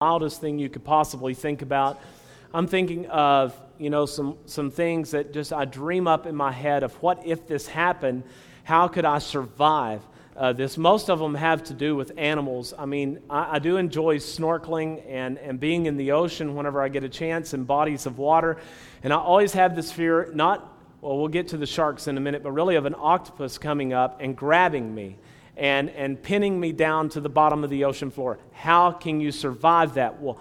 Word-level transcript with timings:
wildest 0.00 0.40
thing 0.40 0.60
you 0.60 0.68
could 0.68 0.84
possibly 0.84 1.34
think 1.34 1.60
about. 1.60 2.00
I'm 2.54 2.68
thinking 2.68 3.06
of, 3.06 3.60
you 3.78 3.90
know, 3.90 4.06
some, 4.06 4.38
some 4.46 4.70
things 4.70 5.10
that 5.10 5.32
just 5.32 5.52
I 5.52 5.64
dream 5.64 6.06
up 6.06 6.24
in 6.24 6.36
my 6.36 6.52
head 6.52 6.84
of 6.84 6.94
what 7.02 7.26
if 7.26 7.48
this 7.48 7.66
happened, 7.66 8.22
how 8.62 8.86
could 8.86 9.04
I 9.04 9.18
survive? 9.18 10.00
Uh, 10.36 10.52
this 10.52 10.78
most 10.78 11.10
of 11.10 11.18
them 11.18 11.34
have 11.34 11.64
to 11.64 11.74
do 11.74 11.96
with 11.96 12.12
animals. 12.16 12.72
I 12.78 12.86
mean, 12.86 13.18
I, 13.28 13.56
I, 13.56 13.58
do 13.58 13.76
enjoy 13.76 14.18
snorkeling 14.18 15.02
and, 15.08 15.36
and 15.38 15.58
being 15.58 15.86
in 15.86 15.96
the 15.96 16.12
ocean 16.12 16.54
whenever 16.54 16.80
I 16.80 16.88
get 16.90 17.02
a 17.02 17.08
chance 17.08 17.52
in 17.52 17.64
bodies 17.64 18.06
of 18.06 18.18
water. 18.18 18.58
And 19.02 19.12
I 19.12 19.16
always 19.16 19.52
have 19.54 19.74
this 19.74 19.90
fear, 19.90 20.30
not, 20.32 20.78
well, 21.00 21.18
we'll 21.18 21.26
get 21.26 21.48
to 21.48 21.56
the 21.56 21.66
sharks 21.66 22.06
in 22.06 22.16
a 22.16 22.20
minute, 22.20 22.44
but 22.44 22.52
really 22.52 22.76
of 22.76 22.86
an 22.86 22.94
octopus 22.96 23.58
coming 23.58 23.92
up 23.92 24.18
and 24.20 24.36
grabbing 24.36 24.94
me 24.94 25.18
and, 25.58 25.90
and 25.90 26.22
pinning 26.22 26.58
me 26.58 26.72
down 26.72 27.08
to 27.10 27.20
the 27.20 27.28
bottom 27.28 27.64
of 27.64 27.70
the 27.70 27.84
ocean 27.84 28.10
floor. 28.10 28.38
How 28.52 28.92
can 28.92 29.20
you 29.20 29.32
survive 29.32 29.94
that? 29.94 30.20
Well, 30.20 30.38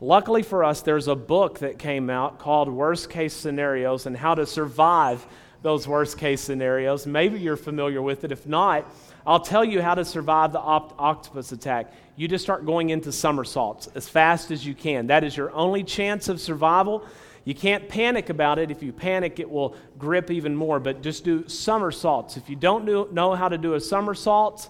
luckily 0.00 0.42
for 0.42 0.62
us, 0.62 0.82
there's 0.82 1.08
a 1.08 1.16
book 1.16 1.58
that 1.58 1.78
came 1.78 2.08
out 2.08 2.38
called 2.38 2.68
Worst 2.68 3.10
Case 3.10 3.34
Scenarios 3.34 4.06
and 4.06 4.16
How 4.16 4.34
to 4.34 4.46
Survive 4.46 5.26
Those 5.62 5.88
Worst 5.88 6.16
Case 6.16 6.40
Scenarios. 6.40 7.06
Maybe 7.06 7.40
you're 7.40 7.56
familiar 7.56 8.00
with 8.00 8.22
it. 8.24 8.30
If 8.30 8.46
not, 8.46 8.88
I'll 9.26 9.40
tell 9.40 9.64
you 9.64 9.82
how 9.82 9.94
to 9.94 10.04
survive 10.04 10.52
the 10.52 10.60
opt- 10.60 10.94
octopus 10.98 11.52
attack. 11.52 11.92
You 12.14 12.28
just 12.28 12.44
start 12.44 12.64
going 12.64 12.90
into 12.90 13.10
somersaults 13.10 13.88
as 13.94 14.08
fast 14.08 14.50
as 14.50 14.64
you 14.64 14.74
can. 14.74 15.08
That 15.08 15.24
is 15.24 15.36
your 15.36 15.52
only 15.52 15.82
chance 15.82 16.28
of 16.28 16.40
survival. 16.40 17.04
You 17.44 17.54
can't 17.54 17.88
panic 17.88 18.28
about 18.28 18.58
it. 18.58 18.70
If 18.70 18.82
you 18.82 18.92
panic, 18.92 19.40
it 19.40 19.50
will 19.50 19.74
grip 19.98 20.30
even 20.30 20.54
more. 20.54 20.78
But 20.78 21.02
just 21.02 21.24
do 21.24 21.48
somersaults. 21.48 22.36
If 22.36 22.48
you 22.48 22.56
don't 22.56 22.86
do, 22.86 23.08
know 23.12 23.34
how 23.34 23.48
to 23.48 23.58
do 23.58 23.74
a 23.74 23.80
somersault, 23.80 24.68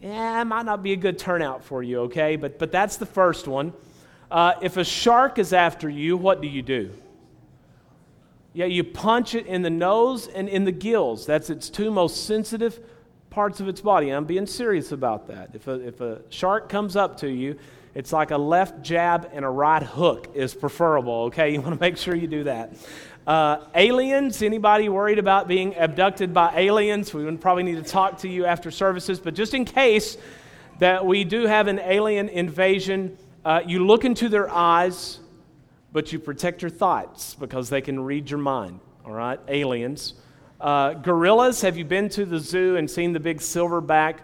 yeah, 0.00 0.40
it 0.40 0.44
might 0.44 0.64
not 0.64 0.82
be 0.82 0.92
a 0.92 0.96
good 0.96 1.18
turnout 1.18 1.64
for 1.64 1.82
you, 1.82 2.00
okay? 2.02 2.36
But, 2.36 2.58
but 2.58 2.72
that's 2.72 2.96
the 2.96 3.06
first 3.06 3.48
one. 3.48 3.72
Uh, 4.30 4.54
if 4.62 4.76
a 4.76 4.84
shark 4.84 5.38
is 5.38 5.52
after 5.52 5.88
you, 5.88 6.16
what 6.16 6.40
do 6.40 6.48
you 6.48 6.62
do? 6.62 6.92
Yeah, 8.52 8.66
you 8.66 8.82
punch 8.82 9.34
it 9.34 9.46
in 9.46 9.62
the 9.62 9.70
nose 9.70 10.26
and 10.26 10.48
in 10.48 10.64
the 10.64 10.72
gills. 10.72 11.26
That's 11.26 11.50
its 11.50 11.70
two 11.70 11.90
most 11.90 12.26
sensitive 12.26 12.80
parts 13.30 13.60
of 13.60 13.68
its 13.68 13.80
body. 13.80 14.10
I'm 14.10 14.24
being 14.24 14.46
serious 14.46 14.90
about 14.92 15.28
that. 15.28 15.50
If 15.54 15.68
a, 15.68 15.86
if 15.86 16.00
a 16.00 16.22
shark 16.30 16.68
comes 16.68 16.96
up 16.96 17.16
to 17.18 17.28
you, 17.28 17.58
it's 17.94 18.12
like 18.12 18.30
a 18.30 18.38
left 18.38 18.82
jab 18.82 19.30
and 19.32 19.44
a 19.44 19.48
right 19.48 19.82
hook 19.82 20.30
is 20.34 20.54
preferable, 20.54 21.24
okay? 21.24 21.50
You 21.52 21.60
want 21.60 21.74
to 21.74 21.80
make 21.80 21.96
sure 21.96 22.14
you 22.14 22.28
do 22.28 22.44
that. 22.44 22.72
Uh, 23.26 23.64
aliens, 23.74 24.42
anybody 24.42 24.88
worried 24.88 25.18
about 25.18 25.46
being 25.46 25.74
abducted 25.76 26.32
by 26.32 26.54
aliens? 26.56 27.12
We 27.12 27.24
would 27.24 27.40
probably 27.40 27.64
need 27.64 27.76
to 27.76 27.90
talk 27.90 28.18
to 28.18 28.28
you 28.28 28.46
after 28.46 28.70
services, 28.70 29.20
but 29.20 29.34
just 29.34 29.54
in 29.54 29.64
case 29.64 30.16
that 30.78 31.04
we 31.04 31.24
do 31.24 31.46
have 31.46 31.68
an 31.68 31.78
alien 31.80 32.28
invasion, 32.28 33.18
uh, 33.44 33.60
you 33.66 33.84
look 33.84 34.04
into 34.04 34.28
their 34.28 34.48
eyes, 34.50 35.20
but 35.92 36.12
you 36.12 36.18
protect 36.18 36.62
your 36.62 36.70
thoughts 36.70 37.34
because 37.34 37.68
they 37.68 37.80
can 37.80 38.00
read 38.00 38.30
your 38.30 38.38
mind, 38.38 38.80
all 39.04 39.12
right? 39.12 39.38
Aliens. 39.48 40.14
Uh, 40.60 40.94
gorillas, 40.94 41.60
have 41.62 41.76
you 41.76 41.84
been 41.84 42.08
to 42.10 42.24
the 42.24 42.38
zoo 42.38 42.76
and 42.76 42.90
seen 42.90 43.12
the 43.12 43.20
big 43.20 43.38
silverback 43.38 44.16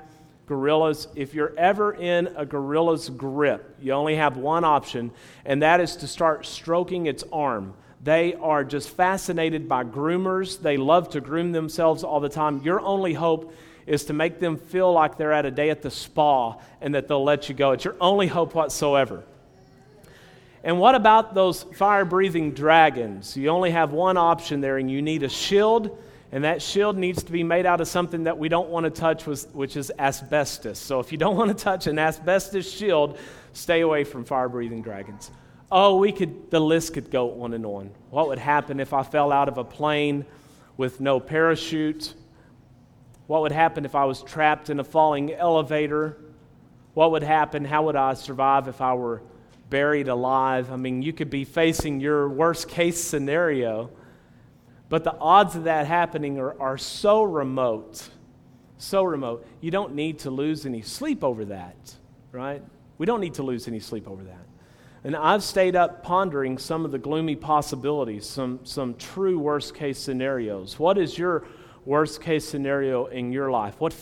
gorillas? 0.46 1.08
If 1.14 1.34
you're 1.34 1.54
ever 1.56 1.92
in 1.92 2.28
a 2.36 2.46
gorilla's 2.46 3.08
grip, 3.08 3.76
you 3.80 3.92
only 3.92 4.16
have 4.16 4.36
one 4.36 4.64
option, 4.64 5.10
and 5.44 5.62
that 5.62 5.80
is 5.80 5.96
to 5.96 6.06
start 6.06 6.46
stroking 6.46 7.06
its 7.06 7.24
arm. 7.32 7.74
They 8.02 8.34
are 8.34 8.62
just 8.62 8.90
fascinated 8.90 9.68
by 9.68 9.84
groomers. 9.84 10.60
They 10.60 10.76
love 10.76 11.10
to 11.10 11.20
groom 11.20 11.52
themselves 11.52 12.04
all 12.04 12.20
the 12.20 12.28
time. 12.28 12.62
Your 12.62 12.80
only 12.80 13.14
hope 13.14 13.52
is 13.86 14.04
to 14.04 14.12
make 14.12 14.38
them 14.38 14.56
feel 14.56 14.92
like 14.92 15.16
they're 15.16 15.32
at 15.32 15.46
a 15.46 15.50
day 15.50 15.70
at 15.70 15.82
the 15.82 15.90
spa 15.90 16.56
and 16.80 16.94
that 16.94 17.08
they'll 17.08 17.24
let 17.24 17.48
you 17.48 17.54
go. 17.54 17.72
It's 17.72 17.84
your 17.84 17.96
only 18.00 18.26
hope 18.26 18.54
whatsoever. 18.54 19.24
And 20.62 20.80
what 20.80 20.96
about 20.96 21.34
those 21.34 21.62
fire 21.62 22.04
breathing 22.04 22.52
dragons? 22.52 23.36
You 23.36 23.50
only 23.50 23.70
have 23.70 23.92
one 23.92 24.16
option 24.16 24.60
there, 24.60 24.78
and 24.78 24.90
you 24.90 25.00
need 25.00 25.22
a 25.22 25.28
shield 25.28 25.96
and 26.32 26.44
that 26.44 26.60
shield 26.60 26.96
needs 26.96 27.22
to 27.22 27.32
be 27.32 27.42
made 27.42 27.66
out 27.66 27.80
of 27.80 27.88
something 27.88 28.24
that 28.24 28.36
we 28.36 28.48
don't 28.48 28.68
want 28.68 28.84
to 28.84 28.90
touch, 28.90 29.26
which 29.26 29.76
is 29.76 29.92
asbestos. 29.98 30.78
So 30.78 31.00
if 31.00 31.12
you 31.12 31.18
don't 31.18 31.36
want 31.36 31.56
to 31.56 31.64
touch 31.64 31.86
an 31.86 31.98
asbestos 31.98 32.70
shield, 32.70 33.18
stay 33.52 33.80
away 33.80 34.04
from 34.04 34.24
fire 34.24 34.48
breathing 34.48 34.82
dragons. 34.82 35.30
Oh, 35.70 35.96
we 35.98 36.12
could, 36.12 36.50
the 36.50 36.60
list 36.60 36.94
could 36.94 37.10
go 37.10 37.42
on 37.42 37.52
and 37.52 37.64
on. 37.64 37.90
What 38.10 38.28
would 38.28 38.38
happen 38.38 38.80
if 38.80 38.92
I 38.92 39.02
fell 39.02 39.32
out 39.32 39.48
of 39.48 39.58
a 39.58 39.64
plane 39.64 40.24
with 40.76 41.00
no 41.00 41.20
parachute? 41.20 42.14
What 43.26 43.42
would 43.42 43.52
happen 43.52 43.84
if 43.84 43.94
I 43.94 44.04
was 44.04 44.22
trapped 44.22 44.70
in 44.70 44.78
a 44.78 44.84
falling 44.84 45.32
elevator? 45.32 46.16
What 46.94 47.10
would 47.12 47.24
happen? 47.24 47.64
How 47.64 47.84
would 47.84 47.96
I 47.96 48.14
survive 48.14 48.68
if 48.68 48.80
I 48.80 48.94
were 48.94 49.22
buried 49.68 50.08
alive? 50.08 50.70
I 50.70 50.76
mean, 50.76 51.02
you 51.02 51.12
could 51.12 51.30
be 51.30 51.44
facing 51.44 52.00
your 52.00 52.28
worst 52.28 52.68
case 52.68 53.02
scenario. 53.02 53.90
But 54.88 55.04
the 55.04 55.14
odds 55.18 55.56
of 55.56 55.64
that 55.64 55.86
happening 55.86 56.38
are, 56.38 56.58
are 56.60 56.78
so 56.78 57.22
remote, 57.22 58.08
so 58.78 59.02
remote. 59.02 59.46
You 59.60 59.70
don't 59.70 59.94
need 59.94 60.20
to 60.20 60.30
lose 60.30 60.64
any 60.64 60.82
sleep 60.82 61.24
over 61.24 61.44
that, 61.46 61.96
right? 62.30 62.62
We 62.98 63.06
don't 63.06 63.20
need 63.20 63.34
to 63.34 63.42
lose 63.42 63.66
any 63.66 63.80
sleep 63.80 64.08
over 64.08 64.22
that. 64.22 64.46
And 65.04 65.14
I've 65.14 65.42
stayed 65.42 65.76
up 65.76 66.02
pondering 66.02 66.58
some 66.58 66.84
of 66.84 66.90
the 66.90 66.98
gloomy 66.98 67.36
possibilities, 67.36 68.28
some, 68.28 68.60
some 68.64 68.94
true 68.94 69.38
worst 69.38 69.74
case 69.74 69.98
scenarios. 69.98 70.78
What 70.78 70.98
is 70.98 71.16
your 71.16 71.46
worst 71.84 72.20
case 72.20 72.48
scenario 72.48 73.06
in 73.06 73.32
your 73.32 73.50
life? 73.50 73.78
What, 73.78 73.94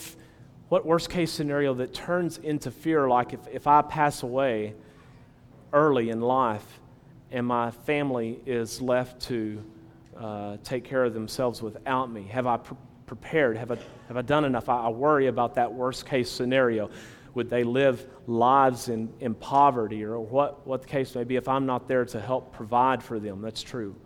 what 0.69 0.87
worst 0.87 1.11
case 1.11 1.31
scenario 1.31 1.75
that 1.75 1.93
turns 1.93 2.39
into 2.39 2.71
fear, 2.71 3.09
like 3.09 3.33
if, 3.33 3.41
if 3.53 3.67
I 3.67 3.83
pass 3.83 4.23
away 4.23 4.75
early 5.73 6.11
in 6.11 6.21
life 6.21 6.81
and 7.31 7.47
my 7.47 7.71
family 7.71 8.41
is 8.47 8.81
left 8.81 9.21
to 9.23 9.63
uh, 10.19 10.57
take 10.63 10.85
care 10.85 11.05
of 11.05 11.15
themselves 11.15 11.63
without 11.63 12.11
me? 12.11 12.25
Have 12.31 12.47
I 12.47 12.57
pre- 12.57 12.77
prepared? 13.07 13.57
Have 13.57 13.71
I, 13.71 13.79
have 14.09 14.17
I 14.17 14.23
done 14.23 14.45
enough? 14.45 14.69
I, 14.69 14.87
I 14.87 14.89
worry 14.89 15.27
about 15.27 15.55
that 15.55 15.73
worst 15.73 16.07
case 16.07 16.31
scenario. 16.31 16.91
Would 17.35 17.51
they 17.51 17.65
live 17.65 18.07
lives 18.27 18.89
in, 18.89 19.13
in 19.21 19.35
poverty 19.35 20.05
or 20.05 20.21
what, 20.21 20.67
what 20.67 20.83
the 20.83 20.89
case 20.89 21.15
may 21.15 21.25
be 21.25 21.37
if 21.37 21.49
I'm 21.49 21.67
not 21.67 21.89
there 21.89 22.05
to 22.05 22.21
help 22.21 22.53
provide 22.53 23.03
for 23.03 23.19
them? 23.19 23.43
That's 23.43 23.63
true. 23.63 23.97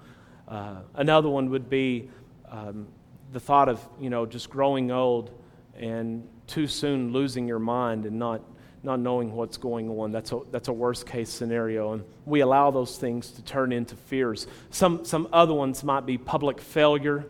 Uh, 0.47 0.77
another 0.95 1.29
one 1.29 1.51
would 1.51 1.69
be 1.69 2.09
um, 2.49 2.89
the 3.33 3.41
thought 3.41 3.69
of, 3.69 3.87
you 4.01 4.09
know, 4.09 4.25
just 4.25 4.49
growing 4.49 4.91
old 4.91 5.31
and 5.77 6.27
too 6.47 6.67
soon 6.67 7.13
losing 7.13 7.47
your 7.47 7.59
mind 7.59 8.07
and 8.07 8.19
not 8.19 8.41
not 8.83 9.01
knowing 9.01 9.33
what's 9.33 9.57
going 9.57 9.89
on. 9.91 10.13
That's 10.13 10.33
a, 10.33 10.41
that's 10.51 10.69
a 10.69 10.73
worst 10.73 11.07
case 11.07 11.31
scenario. 11.31 11.93
And 11.95 12.05
we 12.27 12.41
allow 12.41 12.71
those 12.71 12.97
things 12.99 13.31
to 13.33 13.43
turn 13.43 13.73
into 13.73 13.97
fears. 13.97 14.47
Some, 14.71 15.05
some 15.05 15.29
other 15.33 15.55
ones 15.55 15.83
might 15.83 16.07
be 16.07 16.19
public 16.19 16.61
failure. 16.61 17.27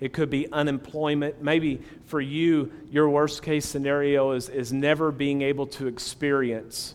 It 0.00 0.12
could 0.12 0.30
be 0.30 0.50
unemployment. 0.52 1.42
Maybe 1.42 1.82
for 2.06 2.20
you, 2.20 2.72
your 2.90 3.08
worst 3.08 3.42
case 3.42 3.66
scenario 3.66 4.32
is, 4.32 4.48
is 4.48 4.72
never 4.72 5.12
being 5.12 5.42
able 5.42 5.66
to 5.68 5.86
experience 5.86 6.94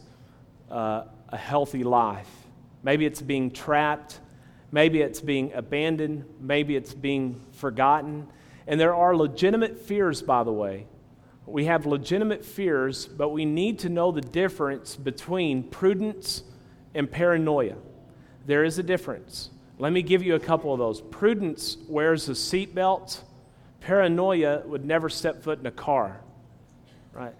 uh, 0.69 1.05
a 1.29 1.37
healthy 1.37 1.83
life. 1.83 2.29
Maybe 2.83 3.05
it's 3.05 3.21
being 3.21 3.51
trapped. 3.51 4.19
Maybe 4.71 5.01
it's 5.01 5.21
being 5.21 5.53
abandoned. 5.53 6.25
Maybe 6.39 6.75
it's 6.75 6.93
being 6.93 7.41
forgotten. 7.53 8.27
And 8.67 8.79
there 8.79 8.93
are 8.93 9.15
legitimate 9.15 9.81
fears, 9.81 10.21
by 10.21 10.43
the 10.43 10.51
way, 10.51 10.85
we 11.51 11.65
have 11.65 11.85
legitimate 11.85 12.45
fears, 12.45 13.05
but 13.05 13.29
we 13.29 13.45
need 13.45 13.79
to 13.79 13.89
know 13.89 14.11
the 14.11 14.21
difference 14.21 14.95
between 14.95 15.63
prudence 15.63 16.43
and 16.93 17.09
paranoia. 17.09 17.75
There 18.45 18.63
is 18.63 18.79
a 18.79 18.83
difference. 18.83 19.49
Let 19.77 19.93
me 19.93 20.01
give 20.01 20.23
you 20.23 20.35
a 20.35 20.39
couple 20.39 20.73
of 20.73 20.79
those. 20.79 21.01
Prudence 21.01 21.77
wears 21.87 22.27
a 22.29 22.33
seatbelt. 22.33 23.21
Paranoia 23.81 24.63
would 24.65 24.83
never 24.83 25.09
step 25.09 25.43
foot 25.43 25.59
in 25.59 25.65
a 25.65 25.71
car. 25.71 26.19
Right? 27.13 27.33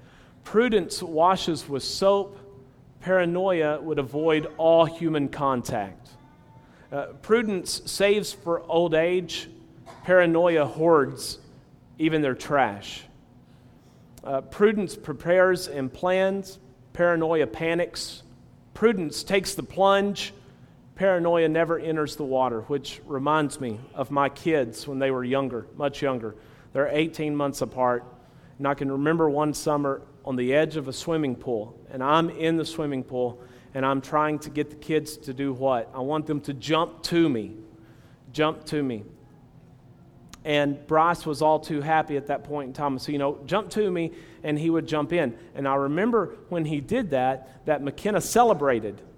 Prudence 0.43 1.03
washes 1.03 1.67
with 1.67 1.83
soap. 1.83 2.37
Paranoia 3.01 3.81
would 3.81 3.99
avoid 3.99 4.47
all 4.57 4.85
human 4.85 5.29
contact. 5.29 6.09
Uh, 6.91 7.07
prudence 7.21 7.81
saves 7.85 8.33
for 8.33 8.63
old 8.69 8.93
age. 8.93 9.49
Paranoia 10.03 10.65
hoards 10.65 11.39
even 11.97 12.21
their 12.21 12.35
trash. 12.35 13.03
Uh, 14.29 14.41
prudence 14.41 14.95
prepares 14.95 15.67
and 15.67 15.91
plans, 15.91 16.59
paranoia 16.93 17.47
panics. 17.47 18.21
Prudence 18.75 19.23
takes 19.23 19.55
the 19.55 19.63
plunge, 19.63 20.35
paranoia 20.93 21.49
never 21.49 21.79
enters 21.79 22.15
the 22.15 22.23
water, 22.23 22.61
which 22.67 23.01
reminds 23.07 23.59
me 23.59 23.79
of 23.95 24.11
my 24.11 24.29
kids 24.29 24.87
when 24.87 24.99
they 24.99 25.09
were 25.09 25.23
younger, 25.23 25.65
much 25.75 26.03
younger. 26.03 26.35
They're 26.73 26.89
18 26.91 27.35
months 27.35 27.63
apart. 27.63 28.03
And 28.59 28.67
I 28.67 28.75
can 28.75 28.91
remember 28.91 29.27
one 29.31 29.51
summer 29.55 30.03
on 30.23 30.35
the 30.35 30.53
edge 30.53 30.75
of 30.75 30.87
a 30.87 30.93
swimming 30.93 31.35
pool, 31.35 31.75
and 31.89 32.03
I'm 32.03 32.29
in 32.29 32.55
the 32.55 32.65
swimming 32.65 33.03
pool, 33.03 33.41
and 33.73 33.83
I'm 33.83 33.99
trying 33.99 34.37
to 34.39 34.51
get 34.51 34.69
the 34.69 34.75
kids 34.75 35.17
to 35.17 35.33
do 35.33 35.53
what? 35.53 35.89
I 35.91 36.01
want 36.01 36.27
them 36.27 36.41
to 36.41 36.53
jump 36.53 37.01
to 37.05 37.27
me. 37.27 37.55
Jump 38.31 38.63
to 38.65 38.83
me. 38.83 39.05
And 40.49 40.87
Bryce 40.87 41.27
was 41.27 41.43
all 41.43 41.59
too 41.59 41.79
happy 41.79 42.17
at 42.17 42.25
that 42.25 42.43
point 42.43 42.69
in 42.69 42.73
time. 42.73 42.97
So, 42.97 43.11
you 43.11 43.19
know, 43.19 43.37
jump 43.45 43.69
to 43.69 43.91
me, 43.91 44.13
and 44.41 44.57
he 44.57 44.71
would 44.71 44.87
jump 44.87 45.13
in. 45.13 45.37
And 45.53 45.67
I 45.67 45.75
remember 45.75 46.37
when 46.49 46.65
he 46.65 46.81
did 46.81 47.11
that, 47.11 47.63
that 47.67 47.83
McKenna 47.83 48.19
celebrated. 48.19 48.99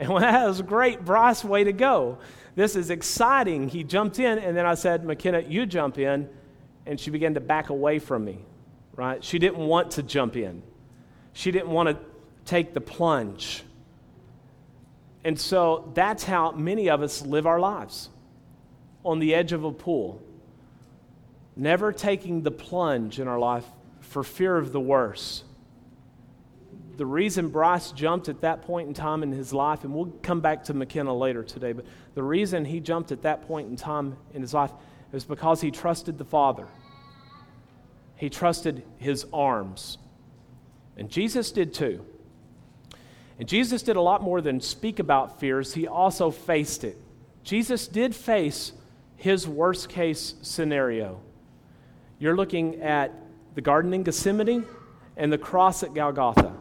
And 0.00 0.10
well, 0.10 0.20
that 0.20 0.46
was 0.46 0.62
great, 0.62 1.04
Bryce, 1.04 1.42
way 1.42 1.64
to 1.64 1.72
go. 1.72 2.18
This 2.54 2.76
is 2.76 2.88
exciting. 2.88 3.68
He 3.68 3.82
jumped 3.82 4.20
in, 4.20 4.38
and 4.38 4.56
then 4.56 4.64
I 4.64 4.74
said, 4.74 5.04
McKenna, 5.04 5.40
you 5.40 5.66
jump 5.66 5.98
in. 5.98 6.28
And 6.86 7.00
she 7.00 7.10
began 7.10 7.34
to 7.34 7.40
back 7.40 7.70
away 7.70 7.98
from 7.98 8.24
me, 8.24 8.38
right? 8.94 9.24
She 9.24 9.40
didn't 9.40 9.58
want 9.58 9.90
to 9.92 10.04
jump 10.04 10.36
in, 10.36 10.62
she 11.32 11.50
didn't 11.50 11.70
want 11.70 11.88
to 11.88 11.98
take 12.44 12.74
the 12.74 12.80
plunge. 12.80 13.64
And 15.24 15.36
so 15.36 15.90
that's 15.94 16.22
how 16.22 16.52
many 16.52 16.88
of 16.88 17.02
us 17.02 17.22
live 17.22 17.48
our 17.48 17.58
lives 17.58 18.10
on 19.04 19.18
the 19.18 19.34
edge 19.34 19.50
of 19.50 19.64
a 19.64 19.72
pool, 19.72 20.22
never 21.58 21.92
taking 21.92 22.42
the 22.42 22.50
plunge 22.50 23.18
in 23.18 23.28
our 23.28 23.38
life 23.38 23.66
for 24.00 24.22
fear 24.22 24.56
of 24.56 24.72
the 24.72 24.80
worst. 24.80 25.44
The 26.96 27.04
reason 27.04 27.48
Bryce 27.48 27.92
jumped 27.92 28.28
at 28.28 28.40
that 28.40 28.62
point 28.62 28.88
in 28.88 28.94
time 28.94 29.22
in 29.22 29.32
his 29.32 29.52
life, 29.52 29.84
and 29.84 29.92
we'll 29.92 30.12
come 30.22 30.40
back 30.40 30.64
to 30.64 30.74
McKenna 30.74 31.14
later 31.14 31.42
today, 31.42 31.72
but 31.72 31.84
the 32.14 32.22
reason 32.22 32.64
he 32.64 32.80
jumped 32.80 33.12
at 33.12 33.22
that 33.22 33.46
point 33.46 33.68
in 33.68 33.76
time 33.76 34.16
in 34.32 34.40
his 34.40 34.54
life 34.54 34.72
is 35.12 35.24
because 35.24 35.60
he 35.60 35.70
trusted 35.70 36.16
the 36.16 36.24
Father. 36.24 36.66
He 38.16 38.30
trusted 38.30 38.82
his 38.98 39.26
arms. 39.32 39.98
And 40.96 41.10
Jesus 41.10 41.52
did 41.52 41.74
too. 41.74 42.04
And 43.38 43.48
Jesus 43.48 43.82
did 43.82 43.96
a 43.96 44.00
lot 44.00 44.22
more 44.22 44.40
than 44.40 44.60
speak 44.60 44.98
about 44.98 45.38
fears, 45.38 45.74
he 45.74 45.86
also 45.86 46.30
faced 46.30 46.84
it. 46.84 46.96
Jesus 47.44 47.86
did 47.86 48.14
face 48.14 48.72
his 49.16 49.46
worst 49.46 49.88
case 49.88 50.34
scenario. 50.42 51.20
You're 52.18 52.36
looking 52.36 52.80
at 52.82 53.12
the 53.54 53.60
garden 53.60 53.94
in 53.94 54.02
Gethsemane 54.02 54.64
and 55.16 55.32
the 55.32 55.38
cross 55.38 55.82
at 55.82 55.94
Golgotha. 55.94 56.52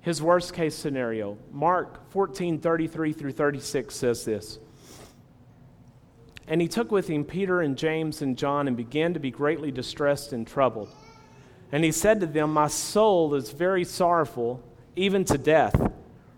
His 0.00 0.22
worst 0.22 0.54
case 0.54 0.74
scenario. 0.74 1.38
Mark 1.50 2.10
14 2.10 2.60
33 2.60 3.12
through 3.12 3.32
36 3.32 3.94
says 3.94 4.24
this. 4.24 4.58
And 6.46 6.60
he 6.60 6.68
took 6.68 6.92
with 6.92 7.08
him 7.08 7.24
Peter 7.24 7.60
and 7.60 7.76
James 7.76 8.22
and 8.22 8.36
John 8.36 8.68
and 8.68 8.76
began 8.76 9.14
to 9.14 9.20
be 9.20 9.30
greatly 9.30 9.70
distressed 9.70 10.32
and 10.32 10.46
troubled. 10.46 10.88
And 11.72 11.82
he 11.82 11.92
said 11.92 12.20
to 12.20 12.26
them, 12.26 12.52
My 12.52 12.68
soul 12.68 13.34
is 13.34 13.50
very 13.50 13.84
sorrowful, 13.84 14.62
even 14.94 15.24
to 15.26 15.38
death. 15.38 15.92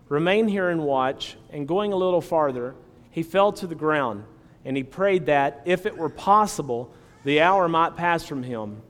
Remain 0.07 0.47
here 0.47 0.69
and 0.69 0.83
watch. 0.83 1.37
And 1.49 1.67
going 1.67 1.91
a 1.91 1.97
little 1.97 2.21
farther, 2.21 2.75
he 3.11 3.23
fell 3.23 3.51
to 3.53 3.67
the 3.67 3.75
ground, 3.75 4.23
and 4.63 4.77
he 4.77 4.83
prayed 4.83 5.25
that, 5.25 5.61
if 5.65 5.85
it 5.85 5.97
were 5.97 6.09
possible, 6.09 6.93
the 7.25 7.41
hour 7.41 7.67
might 7.67 7.97
pass 7.97 8.23
from 8.23 8.43
him. 8.43 8.81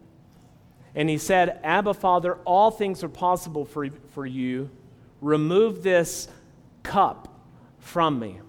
And 0.94 1.10
he 1.10 1.18
said, 1.18 1.60
Abba, 1.64 1.94
Father, 1.94 2.36
all 2.46 2.70
things 2.70 3.04
are 3.04 3.10
possible 3.10 3.66
for, 3.66 3.90
for 4.14 4.26
you. 4.26 4.70
Remove 5.22 5.82
this 5.82 6.28
cup 6.84 7.30
from 7.80 8.20
me. 8.20 8.40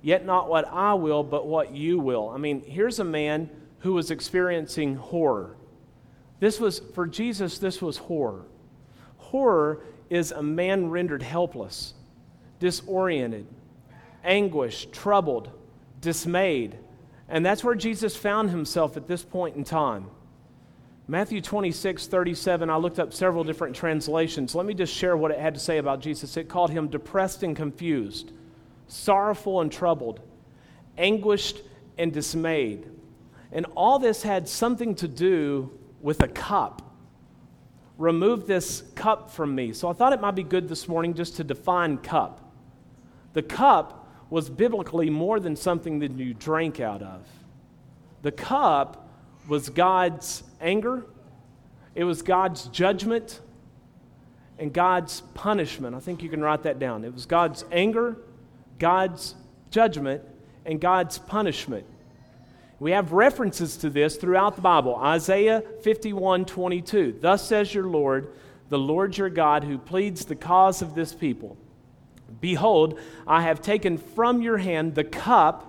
Yet 0.00 0.26
not 0.26 0.48
what 0.48 0.66
I 0.68 0.94
will, 0.94 1.22
but 1.22 1.46
what 1.46 1.72
you 1.72 1.98
will. 1.98 2.30
I 2.30 2.38
mean, 2.38 2.62
here's 2.62 2.98
a 2.98 3.04
man 3.04 3.50
who 3.80 3.92
was 3.92 4.10
experiencing 4.10 4.96
horror. 4.96 5.56
This 6.40 6.58
was, 6.58 6.80
for 6.94 7.06
Jesus, 7.06 7.58
this 7.58 7.80
was 7.80 7.98
horror. 7.98 8.46
Horror 9.18 9.84
is 10.10 10.32
a 10.32 10.42
man 10.42 10.90
rendered 10.90 11.22
helpless, 11.22 11.94
disoriented, 12.58 13.46
anguished, 14.24 14.92
troubled, 14.92 15.50
dismayed. 16.00 16.78
And 17.32 17.44
that's 17.44 17.64
where 17.64 17.74
Jesus 17.74 18.14
found 18.14 18.50
himself 18.50 18.96
at 18.96 19.08
this 19.08 19.24
point 19.24 19.56
in 19.56 19.64
time. 19.64 20.06
Matthew 21.08 21.40
26, 21.40 22.06
37, 22.06 22.70
I 22.70 22.76
looked 22.76 23.00
up 23.00 23.12
several 23.12 23.42
different 23.42 23.74
translations. 23.74 24.54
Let 24.54 24.66
me 24.66 24.74
just 24.74 24.94
share 24.94 25.16
what 25.16 25.32
it 25.32 25.40
had 25.40 25.54
to 25.54 25.60
say 25.60 25.78
about 25.78 26.00
Jesus. 26.00 26.36
It 26.36 26.48
called 26.48 26.70
him 26.70 26.86
depressed 26.86 27.42
and 27.42 27.56
confused, 27.56 28.30
sorrowful 28.86 29.60
and 29.60 29.72
troubled, 29.72 30.20
anguished 30.96 31.62
and 31.98 32.12
dismayed. 32.12 32.86
And 33.50 33.66
all 33.74 33.98
this 33.98 34.22
had 34.22 34.46
something 34.46 34.94
to 34.96 35.08
do 35.08 35.76
with 36.00 36.22
a 36.22 36.28
cup 36.28 36.92
remove 37.98 38.46
this 38.46 38.82
cup 38.94 39.30
from 39.30 39.54
me. 39.54 39.72
So 39.72 39.88
I 39.88 39.92
thought 39.92 40.12
it 40.12 40.20
might 40.20 40.34
be 40.34 40.42
good 40.42 40.68
this 40.68 40.88
morning 40.88 41.14
just 41.14 41.36
to 41.36 41.44
define 41.44 41.98
cup. 41.98 42.52
The 43.32 43.42
cup 43.42 44.01
was 44.32 44.48
biblically 44.48 45.10
more 45.10 45.38
than 45.38 45.54
something 45.54 45.98
that 45.98 46.10
you 46.12 46.32
drank 46.32 46.80
out 46.80 47.02
of. 47.02 47.20
The 48.22 48.32
cup 48.32 49.10
was 49.46 49.68
God's 49.68 50.42
anger, 50.58 51.04
it 51.94 52.04
was 52.04 52.22
God's 52.22 52.64
judgment, 52.68 53.42
and 54.58 54.72
God's 54.72 55.20
punishment. 55.34 55.94
I 55.94 56.00
think 56.00 56.22
you 56.22 56.30
can 56.30 56.40
write 56.40 56.62
that 56.62 56.78
down. 56.78 57.04
It 57.04 57.12
was 57.12 57.26
God's 57.26 57.66
anger, 57.70 58.16
God's 58.78 59.34
judgment, 59.70 60.22
and 60.64 60.80
God's 60.80 61.18
punishment. 61.18 61.84
We 62.80 62.92
have 62.92 63.12
references 63.12 63.76
to 63.78 63.90
this 63.90 64.16
throughout 64.16 64.56
the 64.56 64.62
Bible. 64.62 64.96
Isaiah 64.96 65.62
51 65.82 66.46
22. 66.46 67.18
Thus 67.20 67.46
says 67.46 67.74
your 67.74 67.84
Lord, 67.84 68.32
the 68.70 68.78
Lord 68.78 69.18
your 69.18 69.28
God, 69.28 69.62
who 69.62 69.76
pleads 69.76 70.24
the 70.24 70.36
cause 70.36 70.80
of 70.80 70.94
this 70.94 71.12
people. 71.12 71.58
Behold, 72.40 72.98
I 73.26 73.42
have 73.42 73.60
taken 73.60 73.98
from 73.98 74.42
your 74.42 74.58
hand 74.58 74.94
the 74.94 75.04
cup 75.04 75.68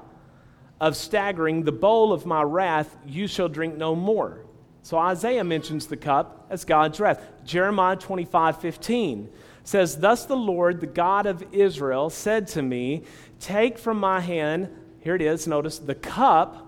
of 0.80 0.98
staggering, 0.98 1.64
the 1.64 1.72
bowl 1.72 2.12
of 2.12 2.26
my 2.26 2.42
wrath, 2.42 2.96
you 3.06 3.28
shall 3.28 3.48
drink 3.48 3.78
no 3.78 3.96
more. 3.96 4.46
So 4.82 4.98
Isaiah 4.98 5.44
mentions 5.44 5.88
the 5.88 5.96
cup 5.96 6.46
as 6.50 6.66
God's 6.66 7.00
wrath. 7.00 7.26
Jeremiah 7.46 7.96
25 7.96 8.60
15 8.60 9.30
says, 9.64 9.98
Thus 9.98 10.26
the 10.26 10.36
Lord, 10.36 10.82
the 10.82 10.88
God 10.88 11.26
of 11.26 11.44
Israel, 11.54 12.10
said 12.10 12.48
to 12.50 12.62
me, 12.62 13.04
Take 13.40 13.78
from 13.78 13.98
my 13.98 14.20
hand, 14.20 14.70
here 15.00 15.16
it 15.16 15.22
is, 15.22 15.48
notice, 15.48 15.80
the 15.80 15.96
cup 15.96 16.68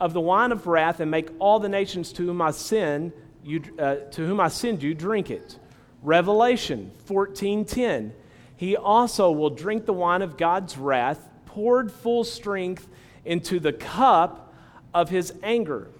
of 0.00 0.12
the 0.12 0.20
wine 0.20 0.52
of 0.52 0.66
wrath 0.66 1.00
and 1.00 1.10
make 1.10 1.30
all 1.40 1.58
the 1.58 1.68
nations 1.68 2.12
to 2.12 2.26
whom 2.26 2.40
I 2.40 2.52
sin 2.52 3.12
you, 3.42 3.62
uh, 3.78 3.96
to 4.12 4.26
whom 4.26 4.38
I 4.38 4.48
send 4.48 4.82
you 4.82 4.94
drink 4.94 5.30
it. 5.30 5.58
Revelation 6.02 6.92
14:10. 7.06 8.12
He 8.58 8.76
also 8.76 9.30
will 9.30 9.50
drink 9.50 9.86
the 9.86 9.92
wine 9.92 10.20
of 10.20 10.36
God's 10.36 10.76
wrath, 10.76 11.30
poured 11.46 11.92
full 11.92 12.24
strength 12.24 12.88
into 13.24 13.60
the 13.60 13.72
cup 13.72 14.52
of 14.92 15.10
his 15.10 15.32
anger. 15.44 15.92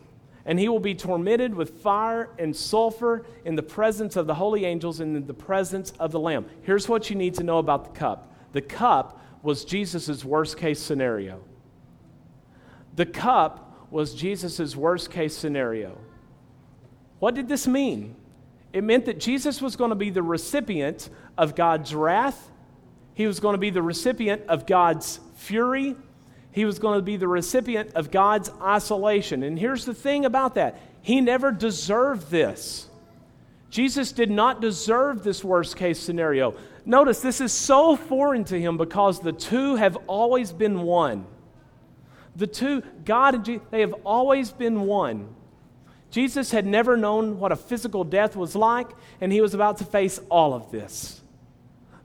And 0.45 0.59
he 0.59 0.69
will 0.69 0.81
be 0.81 0.97
tormented 0.97 1.55
with 1.55 1.83
fire 1.83 2.31
and 2.37 2.57
sulfur 2.57 3.25
in 3.45 3.55
the 3.55 3.63
presence 3.63 4.17
of 4.17 4.27
the 4.27 4.35
holy 4.35 4.65
angels 4.65 4.99
and 4.99 5.17
in 5.17 5.25
the 5.29 5.35
presence 5.35 5.93
of 6.01 6.11
the 6.11 6.19
Lamb. 6.19 6.47
Here's 6.63 6.89
what 6.89 7.09
you 7.09 7.15
need 7.15 7.35
to 7.35 7.45
know 7.45 7.59
about 7.59 7.85
the 7.85 7.99
cup 7.99 8.35
the 8.53 8.61
cup 8.61 9.23
was 9.45 9.65
Jesus' 9.65 10.25
worst 10.25 10.57
case 10.57 10.81
scenario. 10.81 11.41
The 12.97 13.07
cup 13.07 13.87
was 13.89 14.17
Jesus' 14.17 14.75
worst 14.75 15.13
case 15.13 15.37
scenario. 15.37 15.97
What 17.21 17.37
did 17.37 17.47
this 17.47 17.69
mean? 17.69 18.17
It 18.73 18.85
meant 18.85 19.07
that 19.07 19.19
Jesus 19.19 19.63
was 19.63 19.77
going 19.77 19.91
to 19.91 19.97
be 19.97 20.11
the 20.11 20.23
recipient 20.23 21.09
of 21.37 21.55
God's 21.55 21.95
wrath, 21.95 22.51
he 23.15 23.27
was 23.27 23.41
going 23.41 23.55
to 23.55 23.59
be 23.59 23.71
the 23.71 23.83
recipient 23.83 24.43
of 24.49 24.67
God's 24.67 25.21
fury, 25.37 25.97
he 26.53 26.65
was 26.65 26.79
going 26.79 26.99
to 26.99 27.03
be 27.03 27.17
the 27.17 27.29
recipient 27.29 27.93
of 27.95 28.11
God's 28.11 28.51
isolation. 28.61 29.43
And 29.43 29.59
here's 29.59 29.85
the 29.85 29.95
thing 29.95 30.25
about 30.25 30.55
that 30.57 30.81
he 31.03 31.21
never 31.21 31.51
deserved 31.51 32.31
this. 32.31 32.89
Jesus 33.71 34.13
did 34.13 34.31
not 34.31 34.61
deserve 34.61 35.23
this 35.23 35.45
worst 35.45 35.77
case 35.77 35.99
scenario. 35.99 36.55
Notice 36.85 37.21
this 37.21 37.41
is 37.41 37.53
so 37.53 37.97
foreign 37.97 38.45
to 38.45 38.59
him 38.59 38.79
because 38.79 39.21
the 39.21 39.33
two 39.33 39.77
have 39.77 39.97
always 40.07 40.53
been 40.53 40.83
one. 40.83 41.27
The 42.37 42.47
two, 42.47 42.83
God 43.05 43.35
and 43.35 43.45
Jesus, 43.45 43.67
they 43.71 43.81
have 43.81 43.95
always 44.05 44.51
been 44.51 44.83
one. 44.83 45.29
Jesus 46.11 46.51
had 46.51 46.67
never 46.67 46.97
known 46.97 47.39
what 47.39 47.53
a 47.53 47.57
physical 47.57 48.05
death 48.05 48.35
was 48.35 48.57
like, 48.57 48.89
and 49.21 49.31
he 49.33 49.41
was 49.41 49.55
about 49.55 49.79
to 49.79 49.85
face 49.85 50.19
all 50.31 50.55
of 50.55 50.71
this. 50.71 51.21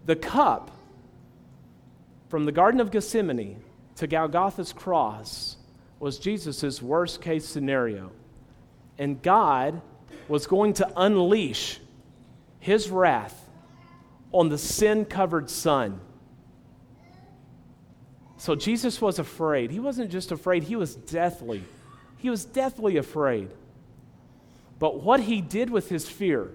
The 0.06 0.16
cup 0.16 0.72
from 2.28 2.46
the 2.46 2.52
Garden 2.52 2.82
of 2.82 2.92
Gethsemane 2.92 3.62
to 3.96 4.08
Golgotha's 4.08 4.74
cross 4.74 5.56
was 6.00 6.20
Jesus' 6.20 6.82
worst 6.82 7.22
case 7.22 7.46
scenario. 7.46 8.12
And 8.98 9.22
God 9.22 9.82
was 10.28 10.48
going 10.48 10.74
to 10.74 10.92
unleash 10.98 11.80
his 12.60 12.90
wrath 12.90 13.50
on 14.32 14.50
the 14.50 14.58
sin 14.58 15.06
covered 15.06 15.50
Son. 15.50 16.02
So 18.38 18.56
Jesus 18.56 19.00
was 19.00 19.20
afraid. 19.20 19.72
He 19.72 19.80
wasn't 19.80 20.12
just 20.12 20.32
afraid, 20.32 20.64
he 20.64 20.76
was 20.76 20.96
deathly. 20.96 21.64
He 22.18 22.30
was 22.30 22.44
deathly 22.44 22.98
afraid. 22.98 23.50
But 24.80 25.02
what 25.04 25.22
he 25.22 25.42
did 25.42 25.70
with 25.70 25.90
his 25.90 26.08
fear 26.08 26.52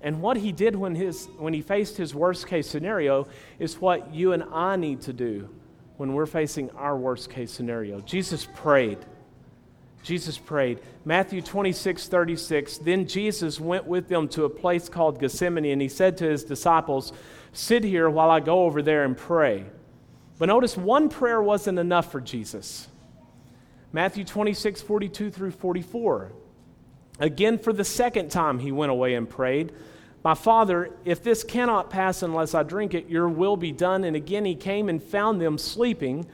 and 0.00 0.22
what 0.22 0.36
he 0.36 0.52
did 0.52 0.76
when, 0.76 0.94
his, 0.94 1.26
when 1.38 1.52
he 1.52 1.60
faced 1.60 1.96
his 1.96 2.14
worst 2.14 2.46
case 2.46 2.68
scenario 2.68 3.26
is 3.58 3.80
what 3.80 4.14
you 4.14 4.32
and 4.32 4.44
I 4.44 4.76
need 4.76 5.00
to 5.02 5.12
do 5.12 5.48
when 5.96 6.14
we're 6.14 6.26
facing 6.26 6.70
our 6.70 6.96
worst 6.96 7.30
case 7.30 7.50
scenario. 7.50 8.00
Jesus 8.00 8.46
prayed. 8.54 8.98
Jesus 10.04 10.38
prayed. 10.38 10.80
Matthew 11.04 11.42
26, 11.42 12.06
36. 12.06 12.78
Then 12.78 13.06
Jesus 13.08 13.58
went 13.58 13.86
with 13.86 14.08
them 14.08 14.28
to 14.28 14.44
a 14.44 14.48
place 14.48 14.88
called 14.88 15.18
Gethsemane, 15.18 15.64
and 15.66 15.82
he 15.82 15.88
said 15.88 16.16
to 16.18 16.30
his 16.30 16.44
disciples, 16.44 17.12
Sit 17.52 17.82
here 17.82 18.08
while 18.08 18.30
I 18.30 18.38
go 18.38 18.64
over 18.64 18.80
there 18.80 19.04
and 19.04 19.16
pray. 19.16 19.66
But 20.38 20.46
notice 20.46 20.76
one 20.76 21.08
prayer 21.08 21.42
wasn't 21.42 21.80
enough 21.80 22.12
for 22.12 22.20
Jesus. 22.20 22.86
Matthew 23.92 24.24
26, 24.24 24.80
42 24.82 25.30
through 25.30 25.50
44. 25.50 26.30
Again, 27.18 27.58
for 27.58 27.72
the 27.72 27.84
second 27.84 28.30
time, 28.30 28.58
he 28.58 28.72
went 28.72 28.92
away 28.92 29.14
and 29.14 29.28
prayed, 29.28 29.72
My 30.24 30.34
Father, 30.34 30.90
if 31.04 31.22
this 31.22 31.42
cannot 31.44 31.90
pass 31.90 32.22
unless 32.22 32.54
I 32.54 32.62
drink 32.62 32.94
it, 32.94 33.08
your 33.08 33.28
will 33.28 33.56
be 33.56 33.72
done. 33.72 34.04
And 34.04 34.14
again, 34.14 34.44
he 34.44 34.54
came 34.54 34.88
and 34.88 35.02
found 35.02 35.40
them 35.40 35.58
sleeping 35.58 36.26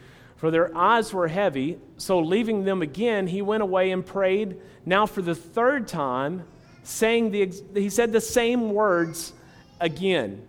for 0.45 0.51
their 0.51 0.77
eyes 0.77 1.15
were 1.15 1.29
heavy. 1.29 1.79
So, 1.97 2.21
leaving 2.21 2.65
them 2.65 2.83
again, 2.83 3.29
he 3.29 3.41
went 3.41 3.63
away 3.63 3.91
and 3.93 4.05
prayed, 4.05 4.61
now 4.85 5.07
for 5.07 5.23
the 5.23 5.35
third 5.35 5.89
time, 5.89 6.45
saying 6.83 7.31
the, 7.31 7.51
he 7.73 7.89
said 7.89 8.13
the 8.13 8.21
same 8.21 8.75
words 8.75 9.33
again. 9.81 10.47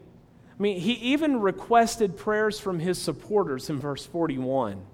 I 0.59 0.61
mean, 0.61 0.81
he 0.81 0.95
even 0.95 1.39
requested 1.39 2.17
prayers 2.17 2.59
from 2.59 2.79
his 2.79 3.01
supporters 3.01 3.69
in 3.69 3.79
verse 3.79 4.05
41. 4.05 4.85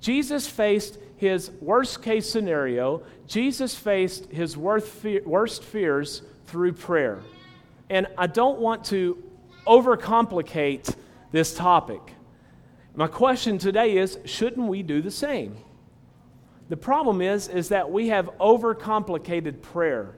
Jesus 0.00 0.48
faced 0.48 0.98
his 1.22 1.52
worst 1.60 2.02
case 2.02 2.28
scenario, 2.28 3.00
Jesus 3.28 3.76
faced 3.76 4.26
his 4.32 4.56
worst 4.56 5.62
fears 5.62 6.22
through 6.46 6.72
prayer. 6.72 7.20
And 7.88 8.08
I 8.18 8.26
don't 8.26 8.58
want 8.58 8.86
to 8.86 9.22
overcomplicate 9.64 10.96
this 11.30 11.54
topic. 11.54 12.00
My 12.96 13.06
question 13.06 13.56
today 13.58 13.98
is 13.98 14.18
shouldn't 14.24 14.66
we 14.66 14.82
do 14.82 15.00
the 15.00 15.12
same? 15.12 15.56
The 16.68 16.76
problem 16.76 17.22
is 17.22 17.46
is 17.46 17.68
that 17.68 17.88
we 17.92 18.08
have 18.08 18.26
overcomplicated 18.40 19.62
prayer. 19.62 20.16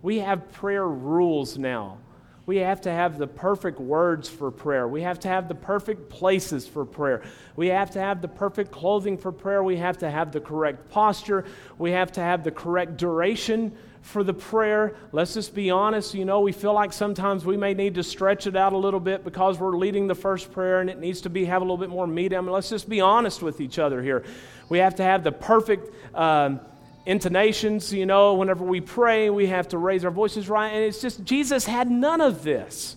We 0.00 0.20
have 0.20 0.52
prayer 0.52 0.86
rules 0.86 1.58
now. 1.58 1.98
We 2.46 2.58
have 2.58 2.80
to 2.82 2.92
have 2.92 3.18
the 3.18 3.26
perfect 3.26 3.80
words 3.80 4.28
for 4.28 4.52
prayer. 4.52 4.86
We 4.86 5.02
have 5.02 5.18
to 5.20 5.28
have 5.28 5.48
the 5.48 5.54
perfect 5.56 6.08
places 6.08 6.66
for 6.66 6.84
prayer. 6.84 7.22
We 7.56 7.66
have 7.68 7.90
to 7.92 7.98
have 7.98 8.22
the 8.22 8.28
perfect 8.28 8.70
clothing 8.70 9.18
for 9.18 9.32
prayer. 9.32 9.64
We 9.64 9.76
have 9.78 9.98
to 9.98 10.10
have 10.10 10.30
the 10.30 10.40
correct 10.40 10.88
posture. 10.88 11.44
We 11.76 11.90
have 11.90 12.12
to 12.12 12.20
have 12.20 12.44
the 12.44 12.52
correct 12.52 12.98
duration 12.98 13.76
for 14.00 14.22
the 14.22 14.32
prayer. 14.32 14.94
Let's 15.10 15.34
just 15.34 15.56
be 15.56 15.72
honest. 15.72 16.14
You 16.14 16.24
know, 16.24 16.40
we 16.40 16.52
feel 16.52 16.72
like 16.72 16.92
sometimes 16.92 17.44
we 17.44 17.56
may 17.56 17.74
need 17.74 17.96
to 17.96 18.04
stretch 18.04 18.46
it 18.46 18.54
out 18.54 18.72
a 18.72 18.78
little 18.78 19.00
bit 19.00 19.24
because 19.24 19.58
we're 19.58 19.76
leading 19.76 20.06
the 20.06 20.14
first 20.14 20.52
prayer 20.52 20.80
and 20.80 20.88
it 20.88 21.00
needs 21.00 21.22
to 21.22 21.30
be 21.30 21.46
have 21.46 21.62
a 21.62 21.64
little 21.64 21.76
bit 21.76 21.90
more 21.90 22.06
meat. 22.06 22.32
I 22.32 22.40
mean, 22.40 22.52
let's 22.52 22.70
just 22.70 22.88
be 22.88 23.00
honest 23.00 23.42
with 23.42 23.60
each 23.60 23.80
other 23.80 24.00
here. 24.00 24.22
We 24.68 24.78
have 24.78 24.94
to 24.96 25.02
have 25.02 25.24
the 25.24 25.32
perfect 25.32 25.92
um, 26.14 26.60
intonations. 27.06 27.92
You 27.92 28.04
know, 28.04 28.34
whenever 28.34 28.64
we 28.64 28.80
pray, 28.80 29.30
we 29.30 29.46
have 29.46 29.68
to 29.68 29.78
raise 29.78 30.04
our 30.04 30.10
voices 30.10 30.48
right. 30.48 30.68
And 30.68 30.84
it's 30.84 31.00
just, 31.00 31.24
Jesus 31.24 31.64
had 31.64 31.90
none 31.90 32.20
of 32.20 32.42
this. 32.42 32.96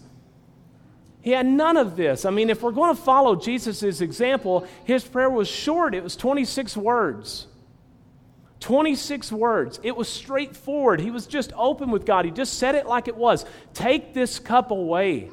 He 1.22 1.32
had 1.32 1.46
none 1.46 1.78
of 1.78 1.96
this. 1.96 2.26
I 2.26 2.30
mean, 2.30 2.50
if 2.50 2.62
we're 2.62 2.72
going 2.72 2.96
to 2.96 3.02
follow 3.02 3.36
Jesus' 3.36 4.02
example, 4.02 4.68
his 4.86 5.04
prayer 5.04 5.30
was 5.30 5.48
short, 5.48 5.94
it 5.94 6.04
was 6.04 6.16
26 6.16 6.76
words. 6.76 7.48
26 8.62 9.32
words. 9.32 9.80
It 9.84 9.96
was 9.96 10.10
straightforward. 10.10 11.00
He 11.00 11.12
was 11.12 11.28
just 11.28 11.54
open 11.56 11.92
with 11.92 12.06
God. 12.06 12.26
He 12.26 12.32
just 12.32 12.60
said 12.60 12.76
it 12.76 12.88
like 12.88 13.08
it 13.08 13.16
was. 13.16 13.46
Take 13.74 14.14
this 14.14 14.40
cup 14.40 14.72
away. 14.72 15.30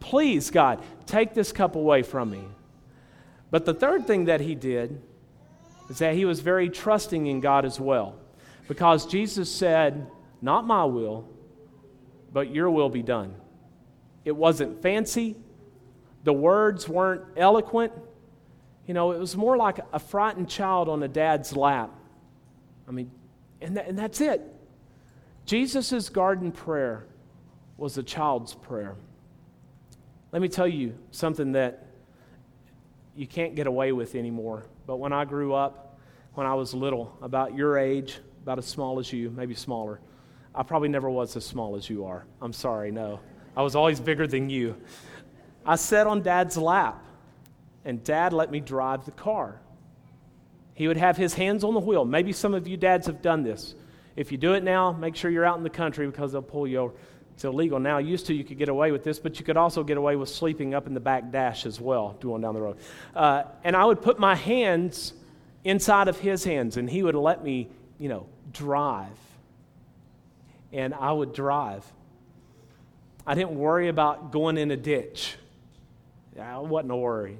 Please, 0.00 0.50
God, 0.50 0.82
take 1.06 1.34
this 1.34 1.52
cup 1.52 1.76
away 1.76 2.02
from 2.02 2.30
me. 2.30 2.44
But 3.50 3.64
the 3.64 3.74
third 3.74 4.06
thing 4.06 4.26
that 4.26 4.40
he 4.40 4.54
did 4.54 5.00
is 5.88 5.98
that 5.98 6.14
he 6.14 6.24
was 6.24 6.40
very 6.40 6.68
trusting 6.68 7.26
in 7.26 7.40
God 7.40 7.64
as 7.64 7.78
well. 7.78 8.16
Because 8.68 9.06
Jesus 9.06 9.50
said, 9.50 10.06
Not 10.42 10.66
my 10.66 10.84
will, 10.84 11.28
but 12.32 12.50
your 12.52 12.70
will 12.70 12.88
be 12.88 13.02
done. 13.02 13.34
It 14.24 14.34
wasn't 14.34 14.82
fancy, 14.82 15.36
the 16.24 16.32
words 16.32 16.88
weren't 16.88 17.22
eloquent. 17.36 17.92
You 18.86 18.94
know, 18.94 19.12
it 19.12 19.18
was 19.18 19.36
more 19.36 19.56
like 19.56 19.78
a 19.92 19.98
frightened 19.98 20.48
child 20.48 20.88
on 20.88 21.02
a 21.02 21.08
dad's 21.08 21.56
lap 21.56 21.90
I 22.88 22.92
mean, 22.92 23.10
and, 23.60 23.76
and 23.78 23.98
that's 23.98 24.20
it. 24.20 24.42
Jesus' 25.44 26.08
garden 26.08 26.52
prayer 26.52 27.06
was 27.76 27.98
a 27.98 28.02
child's 28.02 28.54
prayer. 28.54 28.96
Let 30.32 30.42
me 30.42 30.48
tell 30.48 30.68
you 30.68 30.94
something 31.10 31.52
that 31.52 31.85
you 33.16 33.26
can't 33.26 33.54
get 33.54 33.66
away 33.66 33.92
with 33.92 34.14
anymore. 34.14 34.66
But 34.86 34.96
when 34.96 35.12
I 35.12 35.24
grew 35.24 35.54
up, 35.54 35.98
when 36.34 36.46
I 36.46 36.54
was 36.54 36.74
little, 36.74 37.16
about 37.22 37.54
your 37.54 37.78
age, 37.78 38.18
about 38.42 38.58
as 38.58 38.66
small 38.66 38.98
as 38.98 39.12
you, 39.12 39.30
maybe 39.30 39.54
smaller, 39.54 40.00
I 40.54 40.62
probably 40.62 40.88
never 40.88 41.10
was 41.10 41.36
as 41.36 41.44
small 41.44 41.76
as 41.76 41.88
you 41.88 42.04
are. 42.04 42.26
I'm 42.40 42.52
sorry, 42.52 42.90
no. 42.90 43.20
I 43.56 43.62
was 43.62 43.74
always 43.74 44.00
bigger 44.00 44.26
than 44.26 44.50
you. 44.50 44.76
I 45.64 45.76
sat 45.76 46.06
on 46.06 46.22
dad's 46.22 46.56
lap, 46.56 47.02
and 47.84 48.04
dad 48.04 48.32
let 48.32 48.50
me 48.50 48.60
drive 48.60 49.04
the 49.04 49.12
car. 49.12 49.60
He 50.74 50.88
would 50.88 50.98
have 50.98 51.16
his 51.16 51.34
hands 51.34 51.64
on 51.64 51.72
the 51.72 51.80
wheel. 51.80 52.04
Maybe 52.04 52.32
some 52.32 52.52
of 52.52 52.68
you 52.68 52.76
dads 52.76 53.06
have 53.06 53.22
done 53.22 53.42
this. 53.42 53.74
If 54.14 54.30
you 54.30 54.38
do 54.38 54.54
it 54.54 54.62
now, 54.62 54.92
make 54.92 55.16
sure 55.16 55.30
you're 55.30 55.44
out 55.44 55.56
in 55.56 55.62
the 55.62 55.70
country 55.70 56.06
because 56.06 56.32
they'll 56.32 56.42
pull 56.42 56.66
you 56.66 56.78
over. 56.78 56.94
It's 57.36 57.44
illegal 57.44 57.78
now. 57.78 57.98
Used 57.98 58.28
to, 58.28 58.34
you 58.34 58.44
could 58.44 58.56
get 58.56 58.70
away 58.70 58.92
with 58.92 59.04
this, 59.04 59.18
but 59.18 59.38
you 59.38 59.44
could 59.44 59.58
also 59.58 59.84
get 59.84 59.98
away 59.98 60.16
with 60.16 60.30
sleeping 60.30 60.72
up 60.72 60.86
in 60.86 60.94
the 60.94 61.00
back 61.00 61.30
dash 61.30 61.66
as 61.66 61.78
well, 61.78 62.16
going 62.18 62.40
down 62.40 62.54
the 62.54 62.62
road. 62.62 62.78
Uh, 63.14 63.42
and 63.62 63.76
I 63.76 63.84
would 63.84 64.00
put 64.00 64.18
my 64.18 64.34
hands 64.34 65.12
inside 65.62 66.08
of 66.08 66.18
his 66.18 66.44
hands, 66.44 66.78
and 66.78 66.88
he 66.88 67.02
would 67.02 67.14
let 67.14 67.44
me, 67.44 67.68
you 67.98 68.08
know, 68.08 68.26
drive. 68.54 69.18
And 70.72 70.94
I 70.94 71.12
would 71.12 71.34
drive. 71.34 71.84
I 73.26 73.34
didn't 73.34 73.58
worry 73.58 73.88
about 73.88 74.32
going 74.32 74.56
in 74.56 74.70
a 74.70 74.76
ditch. 74.76 75.36
I 76.40 76.56
wasn't 76.56 76.92
a 76.92 76.96
worry. 76.96 77.36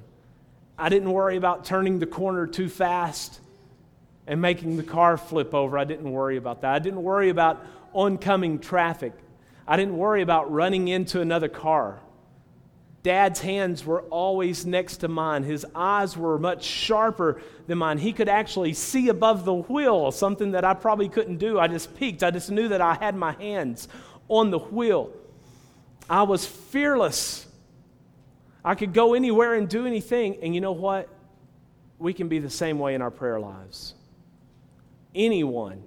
I 0.77 0.89
didn't 0.89 1.11
worry 1.11 1.37
about 1.37 1.65
turning 1.65 1.97
the 1.97 2.05
corner 2.05 2.45
too 2.45 2.69
fast 2.69 3.39
and 4.27 4.39
making 4.43 4.77
the 4.77 4.83
car 4.83 5.17
flip 5.17 5.55
over. 5.55 5.75
I 5.75 5.85
didn't 5.85 6.11
worry 6.11 6.37
about 6.37 6.61
that. 6.61 6.75
I 6.75 6.77
didn't 6.77 7.01
worry 7.01 7.29
about 7.29 7.65
oncoming 7.93 8.59
traffic. 8.59 9.13
I 9.67 9.77
didn't 9.77 9.97
worry 9.97 10.21
about 10.21 10.51
running 10.51 10.87
into 10.87 11.21
another 11.21 11.49
car. 11.49 11.99
Dad's 13.03 13.39
hands 13.39 13.85
were 13.85 14.01
always 14.03 14.65
next 14.65 14.97
to 14.97 15.07
mine. 15.07 15.43
His 15.43 15.65
eyes 15.75 16.17
were 16.17 16.37
much 16.39 16.63
sharper 16.63 17.41
than 17.67 17.77
mine. 17.77 17.97
He 17.97 18.11
could 18.11 18.29
actually 18.29 18.73
see 18.73 19.09
above 19.09 19.45
the 19.45 19.53
wheel, 19.53 20.11
something 20.11 20.51
that 20.51 20.65
I 20.65 20.73
probably 20.73 21.09
couldn't 21.09 21.37
do. 21.37 21.59
I 21.59 21.67
just 21.67 21.95
peeked. 21.97 22.23
I 22.23 22.31
just 22.31 22.51
knew 22.51 22.69
that 22.69 22.81
I 22.81 22.95
had 22.95 23.15
my 23.15 23.33
hands 23.33 23.87
on 24.27 24.51
the 24.51 24.59
wheel. 24.59 25.11
I 26.09 26.23
was 26.23 26.45
fearless 26.45 27.47
I 28.67 28.75
could 28.75 28.93
go 28.93 29.13
anywhere 29.13 29.53
and 29.53 29.69
do 29.69 29.85
anything. 29.87 30.39
And 30.43 30.53
you 30.53 30.59
know 30.59 30.73
what? 30.73 31.07
We 31.99 32.11
can 32.11 32.27
be 32.27 32.39
the 32.39 32.49
same 32.49 32.79
way 32.79 32.95
in 32.95 33.01
our 33.01 33.09
prayer 33.09 33.39
lives. 33.39 33.93
Anyone 35.15 35.83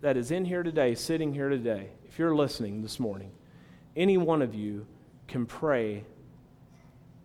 that 0.00 0.16
is 0.16 0.32
in 0.32 0.44
here 0.44 0.64
today, 0.64 0.96
sitting 0.96 1.32
here 1.32 1.48
today, 1.48 1.90
if 2.14 2.20
you're 2.20 2.36
listening 2.36 2.80
this 2.80 3.00
morning, 3.00 3.32
any 3.96 4.16
one 4.16 4.40
of 4.40 4.54
you 4.54 4.86
can 5.26 5.46
pray 5.46 6.04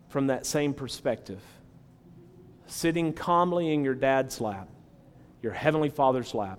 from 0.08 0.26
that 0.26 0.44
same 0.44 0.74
perspective. 0.74 1.40
Sitting 2.66 3.12
calmly 3.12 3.72
in 3.72 3.84
your 3.84 3.94
dad's 3.94 4.40
lap, 4.40 4.68
your 5.42 5.52
heavenly 5.52 5.90
father's 5.90 6.34
lap, 6.34 6.58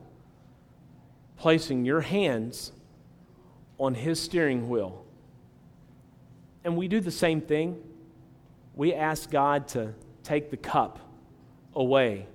placing 1.36 1.84
your 1.84 2.00
hands 2.00 2.72
on 3.78 3.96
his 3.96 4.18
steering 4.18 4.70
wheel. 4.70 5.04
And 6.64 6.78
we 6.78 6.88
do 6.88 7.02
the 7.02 7.12
same 7.12 7.42
thing 7.42 7.84
we 8.74 8.94
ask 8.94 9.30
God 9.30 9.68
to 9.70 9.94
take 10.24 10.52
the 10.52 10.56
cup 10.56 11.00
away. 11.76 12.28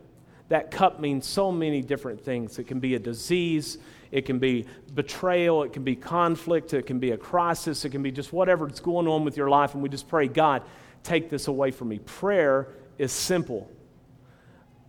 That 0.50 0.70
cup 0.70 1.00
means 1.00 1.24
so 1.24 1.50
many 1.50 1.80
different 1.80 2.22
things. 2.22 2.58
It 2.58 2.64
can 2.64 2.80
be 2.80 2.96
a 2.96 2.98
disease, 2.98 3.78
it 4.10 4.26
can 4.26 4.38
be 4.38 4.66
betrayal, 4.94 5.62
it 5.62 5.72
can 5.72 5.84
be 5.84 5.96
conflict, 5.96 6.72
it 6.74 6.86
can 6.86 6.98
be 6.98 7.10
a 7.10 7.16
crisis, 7.16 7.84
it 7.84 7.90
can 7.90 8.02
be 8.02 8.10
just 8.10 8.32
whatever's 8.32 8.80
going 8.80 9.08
on 9.08 9.24
with 9.24 9.36
your 9.36 9.48
life. 9.48 9.74
And 9.74 9.82
we 9.82 9.88
just 9.88 10.08
pray, 10.08 10.28
God, 10.28 10.62
take 11.02 11.30
this 11.30 11.48
away 11.48 11.70
from 11.70 11.88
me. 11.88 11.98
Prayer 11.98 12.68
is 12.98 13.12
simple. 13.12 13.70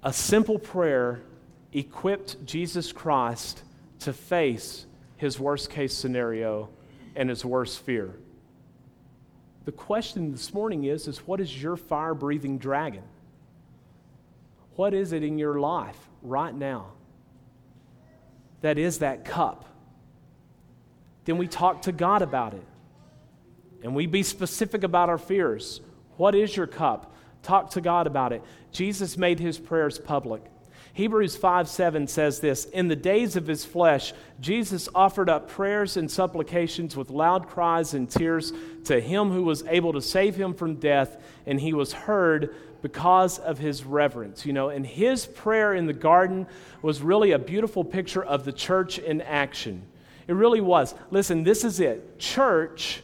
A 0.04 0.14
simple 0.14 0.60
prayer 0.60 1.22
equipped 1.74 2.46
Jesus 2.46 2.92
Christ 2.92 3.64
to 4.00 4.14
face 4.14 4.86
his 5.18 5.40
worst 5.40 5.70
case 5.70 5.94
scenario 5.94 6.70
and 7.16 7.30
his 7.30 7.44
worst 7.44 7.82
fear. 7.82 8.16
The 9.66 9.72
question 9.72 10.32
this 10.32 10.54
morning 10.54 10.86
is, 10.86 11.08
is 11.08 11.18
what 11.20 11.42
is 11.42 11.62
your 11.62 11.76
fire 11.76 12.14
breathing 12.14 12.58
dragon? 12.58 13.04
What 14.76 14.94
is 14.94 15.12
it 15.12 15.24
in 15.24 15.38
your 15.40 15.60
life 15.60 15.98
right 16.22 16.54
now 16.54 16.94
that 18.62 18.78
is 18.78 19.00
that 19.00 19.26
cup? 19.26 19.66
Then 21.26 21.38
we 21.38 21.48
talk 21.48 21.84
to 21.84 21.92
God 21.92 22.22
about 22.22 22.54
it. 22.54 22.64
And 23.84 23.96
we 23.96 24.08
be 24.08 24.24
specific 24.24 24.84
about 24.84 25.10
our 25.10 25.18
fears. 25.18 25.82
What 26.16 26.36
is 26.36 26.56
your 26.56 26.68
cup? 26.68 27.16
Talk 27.44 27.72
to 27.72 27.82
God 27.82 28.08
about 28.08 28.34
it. 28.34 28.42
Jesus 28.72 29.18
made 29.18 29.40
his 29.40 29.60
prayers 29.60 30.00
public. 30.00 30.42
Hebrews 30.98 31.36
5 31.36 31.70
7 31.70 32.08
says 32.08 32.39
this 32.39 32.66
In 32.66 32.88
the 32.88 32.96
days 32.96 33.36
of 33.36 33.46
his 33.46 33.63
flesh, 33.63 34.13
Jesus 34.42 34.89
offered 34.96 35.30
up 35.30 35.48
prayers 35.48 35.96
and 35.96 36.10
supplications 36.10 36.98
with 36.98 37.12
loud 37.12 37.48
cries 37.48 37.94
and 37.94 38.10
tears 38.10 38.51
to 38.86 39.00
him 39.00 39.30
who 39.30 39.44
was 39.44 39.63
able 39.68 39.94
to 39.94 40.01
save 40.01 40.36
him 40.36 40.56
from 40.56 40.77
death, 40.77 41.22
and 41.46 41.62
he 41.62 41.72
was 41.72 41.94
heard 41.94 42.56
because 42.82 43.38
of 43.38 43.60
his 43.60 43.84
reverence. 43.84 44.44
You 44.44 44.54
know, 44.54 44.70
and 44.70 44.88
his 44.88 45.27
prayer 45.27 45.75
in 45.75 45.86
the 45.86 45.94
garden 45.94 46.48
was 46.82 47.00
really 47.00 47.34
a 47.34 47.38
beautiful 47.38 47.84
picture 47.84 48.24
of 48.25 48.44
the 48.44 48.51
church 48.51 48.98
in 48.98 49.22
action. 49.22 49.84
It 50.27 50.34
really 50.34 50.62
was. 50.62 50.96
Listen, 51.12 51.44
this 51.44 51.63
is 51.63 51.80
it. 51.80 52.18
Church 52.18 53.04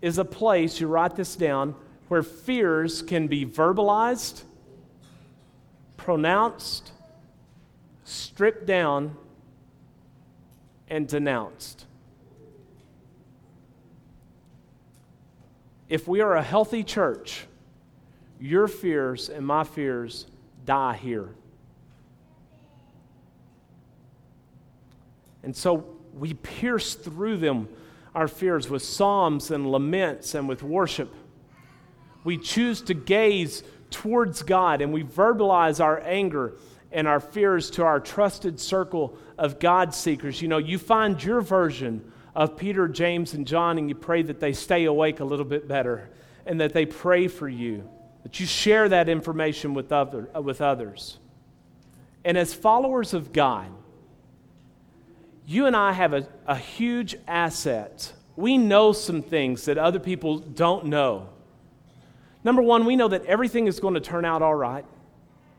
is 0.00 0.16
a 0.16 0.24
place, 0.24 0.80
you 0.80 0.86
write 0.86 1.14
this 1.14 1.36
down, 1.36 1.74
where 2.08 2.22
fears 2.22 3.02
can 3.02 3.26
be 3.26 3.44
verbalized, 3.44 4.44
pronounced, 5.98 6.92
stripped 8.04 8.66
down, 8.66 9.16
and 10.88 11.08
denounced. 11.08 11.86
If 15.88 16.06
we 16.06 16.20
are 16.20 16.34
a 16.34 16.42
healthy 16.42 16.82
church, 16.82 17.46
your 18.38 18.68
fears 18.68 19.28
and 19.28 19.46
my 19.46 19.64
fears 19.64 20.26
die 20.64 20.94
here. 20.94 21.30
And 25.42 25.54
so 25.54 25.84
we 26.14 26.34
pierce 26.34 26.94
through 26.94 27.38
them, 27.38 27.68
our 28.14 28.28
fears, 28.28 28.70
with 28.70 28.82
psalms 28.82 29.50
and 29.50 29.70
laments 29.70 30.34
and 30.34 30.48
with 30.48 30.62
worship. 30.62 31.14
We 32.24 32.38
choose 32.38 32.80
to 32.82 32.94
gaze 32.94 33.62
towards 33.90 34.42
God 34.42 34.80
and 34.80 34.92
we 34.92 35.04
verbalize 35.04 35.84
our 35.84 36.00
anger 36.00 36.54
and 36.94 37.08
our 37.08 37.20
fears 37.20 37.70
to 37.72 37.84
our 37.84 38.00
trusted 38.00 38.58
circle 38.58 39.18
of 39.36 39.58
God 39.58 39.92
seekers. 39.92 40.40
You 40.40 40.48
know, 40.48 40.58
you 40.58 40.78
find 40.78 41.22
your 41.22 41.40
version 41.40 42.10
of 42.34 42.56
Peter, 42.56 42.88
James, 42.88 43.34
and 43.34 43.46
John, 43.46 43.78
and 43.78 43.88
you 43.88 43.94
pray 43.94 44.22
that 44.22 44.40
they 44.40 44.52
stay 44.52 44.84
awake 44.84 45.20
a 45.20 45.24
little 45.24 45.44
bit 45.44 45.68
better 45.68 46.08
and 46.46 46.60
that 46.60 46.72
they 46.72 46.86
pray 46.86 47.26
for 47.28 47.48
you, 47.48 47.88
that 48.22 48.38
you 48.38 48.46
share 48.46 48.88
that 48.88 49.08
information 49.08 49.74
with, 49.74 49.92
other, 49.92 50.30
uh, 50.34 50.40
with 50.40 50.60
others. 50.60 51.18
And 52.24 52.38
as 52.38 52.54
followers 52.54 53.12
of 53.12 53.32
God, 53.32 53.70
you 55.46 55.66
and 55.66 55.76
I 55.76 55.92
have 55.92 56.12
a, 56.12 56.26
a 56.46 56.56
huge 56.56 57.16
asset. 57.26 58.12
We 58.36 58.56
know 58.56 58.92
some 58.92 59.20
things 59.22 59.64
that 59.66 59.78
other 59.78 59.98
people 59.98 60.38
don't 60.38 60.86
know. 60.86 61.28
Number 62.44 62.62
one, 62.62 62.84
we 62.84 62.96
know 62.96 63.08
that 63.08 63.24
everything 63.26 63.66
is 63.66 63.80
going 63.80 63.94
to 63.94 64.00
turn 64.00 64.24
out 64.24 64.42
all 64.42 64.54
right, 64.54 64.84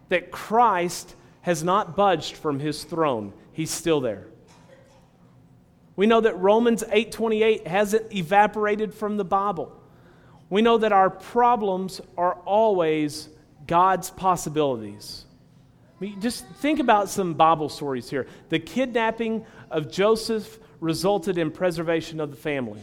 that 0.10 0.32
Christ 0.32 1.16
has 1.46 1.64
not 1.64 1.96
budged 1.96 2.36
from 2.36 2.60
his 2.60 2.84
throne. 2.84 3.32
He's 3.54 3.70
still 3.70 4.02
there. 4.02 4.26
We 5.96 6.08
know 6.08 6.20
that 6.22 6.40
Romans 6.40 6.84
8:28 6.90 7.68
hasn't 7.68 8.12
evaporated 8.12 8.96
from 8.96 9.18
the 9.18 9.24
Bible. 9.24 9.72
We 10.50 10.64
know 10.64 10.80
that 10.80 10.92
our 10.92 11.12
problems 11.12 12.02
are 12.18 12.34
always 12.46 13.30
God's 13.68 14.10
possibilities. 14.10 15.26
I 16.02 16.06
mean, 16.06 16.20
just 16.20 16.48
think 16.48 16.80
about 16.80 17.10
some 17.10 17.36
Bible 17.36 17.70
stories 17.70 18.10
here. 18.10 18.26
The 18.50 18.58
kidnapping 18.58 19.46
of 19.70 19.92
Joseph 19.92 20.58
resulted 20.80 21.38
in 21.38 21.52
preservation 21.52 22.20
of 22.20 22.32
the 22.32 22.38
family. 22.38 22.82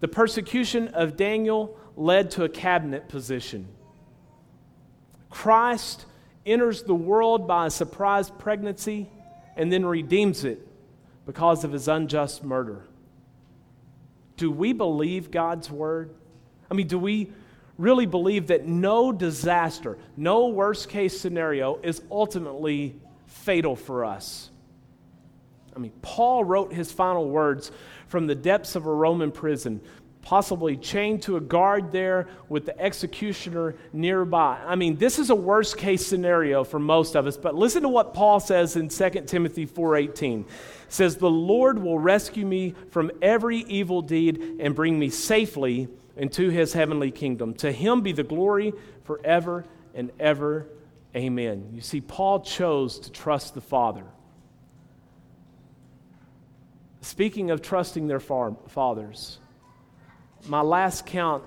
The 0.00 0.08
persecution 0.08 0.88
of 0.88 1.18
Daniel 1.18 1.76
led 1.94 2.30
to 2.32 2.44
a 2.44 2.48
cabinet 2.48 3.06
position. 3.06 3.68
Christ 5.28 6.06
enters 6.48 6.82
the 6.82 6.94
world 6.94 7.46
by 7.46 7.66
a 7.66 7.70
surprise 7.70 8.30
pregnancy 8.30 9.08
and 9.56 9.72
then 9.72 9.84
redeems 9.84 10.44
it 10.44 10.66
because 11.26 11.64
of 11.64 11.72
his 11.72 11.88
unjust 11.88 12.42
murder. 12.42 12.82
Do 14.36 14.50
we 14.50 14.72
believe 14.72 15.30
God's 15.30 15.70
word? 15.70 16.14
I 16.70 16.74
mean, 16.74 16.86
do 16.86 16.98
we 16.98 17.32
really 17.76 18.06
believe 18.06 18.48
that 18.48 18.66
no 18.66 19.12
disaster, 19.12 19.98
no 20.16 20.48
worst 20.48 20.88
case 20.88 21.20
scenario 21.20 21.78
is 21.82 22.02
ultimately 22.10 22.96
fatal 23.26 23.76
for 23.76 24.04
us? 24.04 24.50
I 25.74 25.80
mean, 25.80 25.92
Paul 26.02 26.44
wrote 26.44 26.72
his 26.72 26.90
final 26.90 27.28
words 27.28 27.70
from 28.08 28.26
the 28.26 28.34
depths 28.34 28.74
of 28.74 28.86
a 28.86 28.92
Roman 28.92 29.30
prison, 29.30 29.80
possibly 30.22 30.76
chained 30.76 31.22
to 31.22 31.36
a 31.36 31.40
guard 31.40 31.92
there 31.92 32.28
with 32.48 32.66
the 32.66 32.78
executioner 32.78 33.74
nearby. 33.92 34.58
I 34.66 34.74
mean, 34.74 34.96
this 34.96 35.18
is 35.18 35.30
a 35.30 35.34
worst 35.34 35.78
case 35.78 36.04
scenario 36.06 36.64
for 36.64 36.78
most 36.78 37.16
of 37.16 37.26
us, 37.26 37.36
but 37.36 37.54
listen 37.54 37.82
to 37.82 37.88
what 37.88 38.14
Paul 38.14 38.40
says 38.40 38.76
in 38.76 38.90
2 38.90 39.26
Timothy 39.26 39.64
4:18. 39.64 40.44
says, 40.88 41.16
"The 41.16 41.30
Lord 41.30 41.82
will 41.82 41.98
rescue 41.98 42.46
me 42.46 42.74
from 42.90 43.10
every 43.20 43.58
evil 43.58 44.02
deed 44.02 44.56
and 44.58 44.74
bring 44.74 44.98
me 44.98 45.10
safely 45.10 45.88
into 46.16 46.48
his 46.48 46.72
heavenly 46.72 47.10
kingdom. 47.10 47.54
To 47.54 47.70
him 47.70 48.00
be 48.00 48.12
the 48.12 48.24
glory 48.24 48.72
forever 49.04 49.64
and 49.94 50.10
ever. 50.18 50.66
Amen." 51.14 51.70
You 51.74 51.80
see, 51.80 52.00
Paul 52.00 52.40
chose 52.40 52.98
to 53.00 53.12
trust 53.12 53.54
the 53.54 53.60
Father. 53.60 54.04
Speaking 57.00 57.50
of 57.50 57.62
trusting 57.62 58.08
their 58.08 58.20
fathers, 58.20 59.38
my 60.46 60.60
last 60.60 61.06
count 61.06 61.44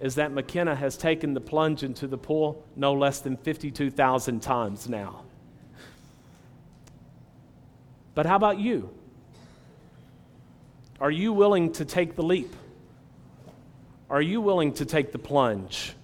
is 0.00 0.16
that 0.16 0.32
McKenna 0.32 0.74
has 0.74 0.96
taken 0.96 1.32
the 1.32 1.40
plunge 1.40 1.82
into 1.82 2.06
the 2.06 2.18
pool 2.18 2.64
no 2.74 2.92
less 2.92 3.20
than 3.20 3.36
52,000 3.36 4.40
times 4.40 4.88
now. 4.88 5.22
But 8.14 8.26
how 8.26 8.36
about 8.36 8.58
you? 8.58 8.90
Are 11.00 11.10
you 11.10 11.32
willing 11.32 11.72
to 11.74 11.84
take 11.84 12.16
the 12.16 12.22
leap? 12.22 12.54
Are 14.10 14.22
you 14.22 14.40
willing 14.40 14.72
to 14.74 14.84
take 14.84 15.12
the 15.12 15.18
plunge 15.18 15.94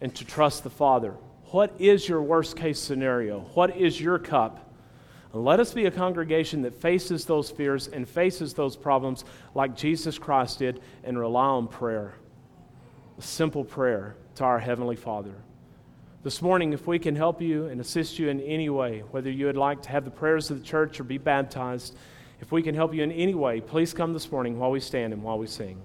and 0.00 0.14
to 0.14 0.24
trust 0.24 0.64
the 0.64 0.70
Father? 0.70 1.14
What 1.50 1.74
is 1.78 2.08
your 2.08 2.22
worst 2.22 2.56
case 2.56 2.80
scenario? 2.80 3.40
What 3.54 3.76
is 3.76 4.00
your 4.00 4.18
cup? 4.18 4.65
Let 5.36 5.60
us 5.60 5.74
be 5.74 5.84
a 5.84 5.90
congregation 5.90 6.62
that 6.62 6.74
faces 6.74 7.26
those 7.26 7.50
fears 7.50 7.88
and 7.88 8.08
faces 8.08 8.54
those 8.54 8.74
problems 8.74 9.24
like 9.54 9.76
Jesus 9.76 10.18
Christ 10.18 10.60
did 10.60 10.80
and 11.04 11.18
rely 11.18 11.44
on 11.44 11.68
prayer. 11.68 12.14
A 13.18 13.22
simple 13.22 13.64
prayer 13.64 14.16
to 14.36 14.44
our 14.44 14.58
Heavenly 14.58 14.96
Father. 14.96 15.34
This 16.22 16.40
morning, 16.40 16.72
if 16.72 16.86
we 16.86 16.98
can 16.98 17.14
help 17.14 17.40
you 17.40 17.66
and 17.66 17.80
assist 17.80 18.18
you 18.18 18.28
in 18.28 18.40
any 18.40 18.68
way, 18.68 19.04
whether 19.10 19.30
you 19.30 19.46
would 19.46 19.56
like 19.56 19.82
to 19.82 19.90
have 19.90 20.04
the 20.04 20.10
prayers 20.10 20.50
of 20.50 20.58
the 20.58 20.64
church 20.64 20.98
or 20.98 21.04
be 21.04 21.18
baptized, 21.18 21.96
if 22.40 22.50
we 22.50 22.62
can 22.62 22.74
help 22.74 22.94
you 22.94 23.02
in 23.02 23.12
any 23.12 23.34
way, 23.34 23.60
please 23.60 23.94
come 23.94 24.12
this 24.12 24.32
morning 24.32 24.58
while 24.58 24.70
we 24.70 24.80
stand 24.80 25.12
and 25.12 25.22
while 25.22 25.38
we 25.38 25.46
sing. 25.46 25.80